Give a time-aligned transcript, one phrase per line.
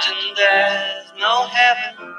[0.00, 2.14] imagine there's no heaven.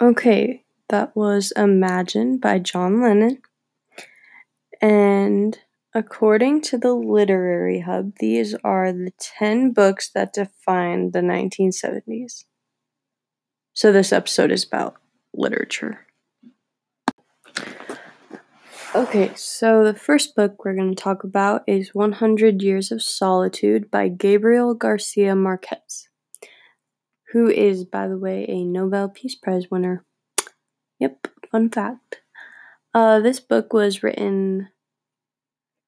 [0.00, 3.42] Okay, that was Imagine by John Lennon.
[4.80, 5.58] And
[5.94, 12.44] according to the Literary Hub, these are the 10 books that defined the 1970s.
[13.74, 14.96] So this episode is about
[15.32, 16.06] literature.
[18.94, 23.90] Okay, so the first book we're going to talk about is 100 Years of Solitude
[23.90, 26.08] by Gabriel Garcia Marquez
[27.32, 30.04] who is, by the way, a Nobel Peace Prize winner.
[30.98, 32.20] Yep, fun fact.
[32.94, 34.68] Uh, this book was written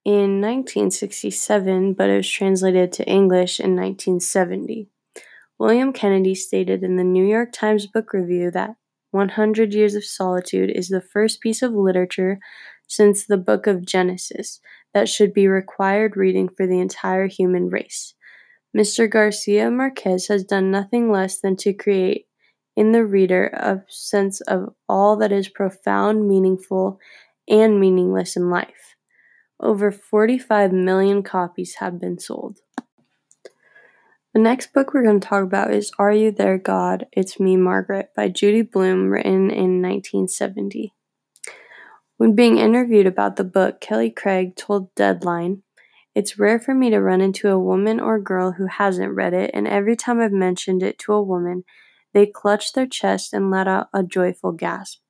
[0.04, 4.88] in 1967, but it was translated to English in 1970.
[5.58, 8.76] William Kennedy stated in the New York Times Book Review that
[9.10, 12.40] 100 Years of Solitude is the first piece of literature
[12.94, 14.60] since the book of Genesis
[14.92, 18.14] that should be required reading for the entire human race.
[18.76, 19.08] Mr.
[19.08, 22.26] Garcia Marquez has done nothing less than to create
[22.76, 26.98] in the reader a sense of all that is profound, meaningful,
[27.48, 28.96] and meaningless in life.
[29.60, 32.58] Over 45 million copies have been sold.
[34.34, 37.06] The next book we're going to talk about is Are You There, God?
[37.12, 40.92] It's Me, Margaret by Judy Blume, written in 1970.
[42.16, 45.62] When being interviewed about the book, Kelly Craig told Deadline
[46.14, 49.50] it's rare for me to run into a woman or girl who hasn't read it,
[49.52, 51.64] and every time I've mentioned it to a woman,
[52.12, 55.00] they clutch their chest and let out a joyful gasp.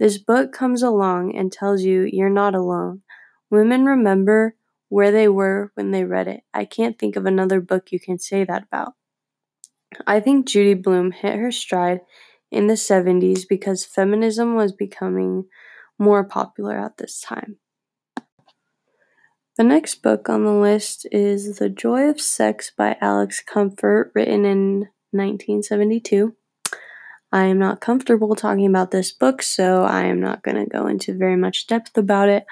[0.00, 3.02] This book comes along and tells you you're not alone.
[3.50, 4.56] Women remember
[4.88, 6.40] where they were when they read it.
[6.52, 8.94] I can't think of another book you can say that about.
[10.06, 12.00] I think Judy Blume hit her stride
[12.50, 15.44] in the 70s because feminism was becoming
[15.98, 17.58] more popular at this time.
[19.56, 24.44] The next book on the list is The Joy of Sex by Alex Comfort, written
[24.44, 26.36] in 1972.
[27.32, 30.86] I am not comfortable talking about this book, so I am not going to go
[30.86, 32.46] into very much depth about it.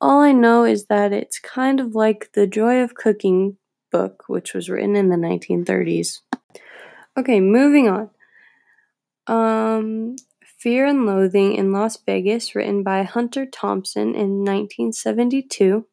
[0.00, 3.56] All I know is that it's kind of like the Joy of Cooking
[3.90, 6.20] book, which was written in the 1930s.
[7.16, 8.10] Okay, moving on.
[9.26, 10.16] Um,
[10.62, 15.86] Fear and Loathing in Las Vegas, written by Hunter Thompson in 1972.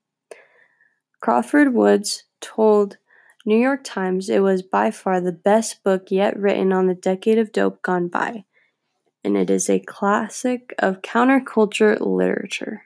[1.19, 2.97] Crawford Woods told
[3.47, 7.39] New York Times it was by far the best book yet written on the decade
[7.39, 8.45] of dope gone by,
[9.23, 12.83] and it is a classic of counterculture literature.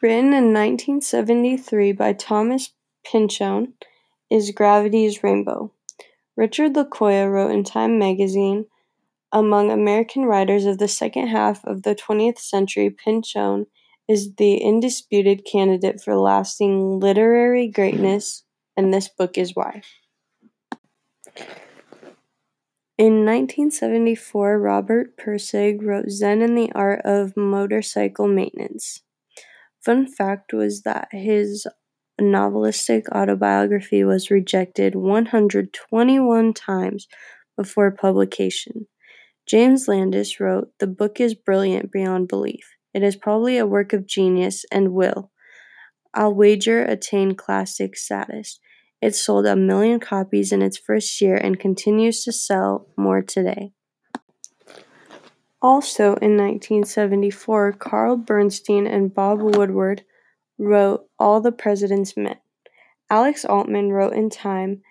[0.00, 2.72] Written in 1973 by Thomas
[3.04, 3.74] Pynchon,
[4.30, 5.70] is Gravity's Rainbow.
[6.34, 8.64] Richard Lacayo wrote in Time magazine,
[9.32, 13.66] among American writers of the second half of the 20th century, Pynchon
[14.08, 18.44] is the undisputed candidate for lasting literary greatness,
[18.76, 19.82] and this book is why.
[22.98, 29.00] In 1974, Robert Pirsig wrote Zen and the Art of Motorcycle Maintenance.
[29.84, 31.66] Fun fact was that his
[32.20, 37.08] novelistic autobiography was rejected 121 times
[37.56, 38.86] before publication.
[39.46, 42.76] James Landis wrote, The book is brilliant beyond belief.
[42.94, 45.32] It is probably a work of genius and will,
[46.14, 48.60] I'll wager, attain classic status.
[49.00, 53.72] It sold a million copies in its first year and continues to sell more today.
[55.60, 60.02] Also in 1974, Carl Bernstein and Bob Woodward
[60.58, 62.36] wrote All the President's Men.
[63.08, 64.82] Alex Altman wrote in Time,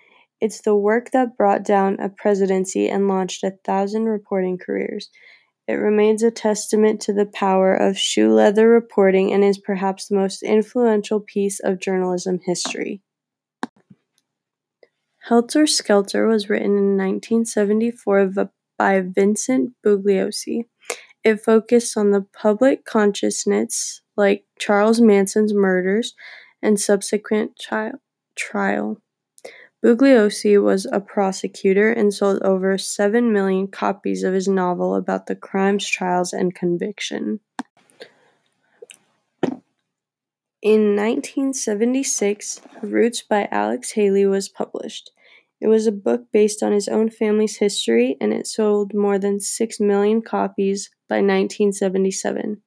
[0.42, 5.10] It's the work that brought down a presidency and launched a thousand reporting careers.
[5.68, 10.16] It remains a testament to the power of shoe leather reporting and is perhaps the
[10.16, 13.02] most influential piece of journalism history.
[15.20, 18.34] Helter Skelter was written in 1974
[18.78, 20.66] by Vincent Bugliosi.
[21.24, 26.16] It focused on the public consciousness, like Charles Manson's murders
[26.64, 27.60] and subsequent
[28.36, 29.02] trial.
[29.84, 35.36] Bugliosi was a prosecutor and sold over seven million copies of his novel about the
[35.36, 37.40] crimes, trials, and conviction.
[40.62, 45.10] In 1976, Roots by Alex Haley was published.
[45.60, 49.40] It was a book based on his own family's history and it sold more than
[49.40, 52.62] 6 million copies by 1977.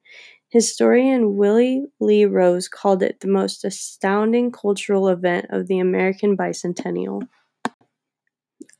[0.55, 7.27] Historian Willie Lee Rose called it the most astounding cultural event of the American bicentennial.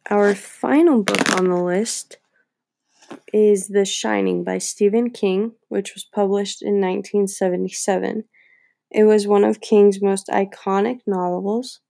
[0.09, 2.19] Our final book on the list
[3.33, 8.23] is The Shining by Stephen King, which was published in 1977.
[8.93, 11.81] It was one of King's most iconic novels.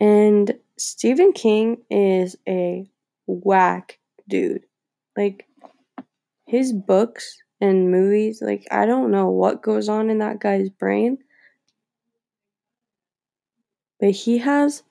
[0.00, 2.90] And Stephen King is a
[3.26, 4.64] whack dude.
[5.14, 5.46] Like,
[6.46, 11.18] his books and movies, like, I don't know what goes on in that guy's brain,
[14.00, 14.82] but he has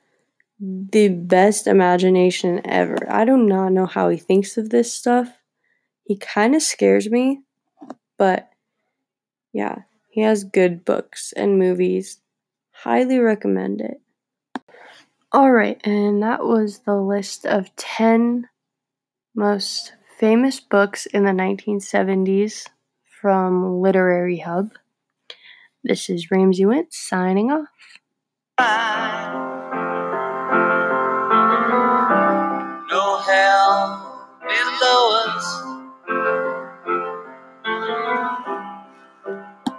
[0.59, 2.97] the best imagination ever.
[3.09, 5.37] I do not know how he thinks of this stuff.
[6.05, 7.41] He kind of scares me,
[8.17, 8.49] but
[9.53, 9.79] yeah,
[10.09, 12.19] he has good books and movies.
[12.71, 14.01] Highly recommend it.
[15.33, 18.47] Alright, and that was the list of 10
[19.35, 22.67] most famous books in the 1970s
[23.03, 24.71] from Literary Hub.
[25.83, 27.67] This is Ramsey Wentz signing off.
[28.59, 28.90] No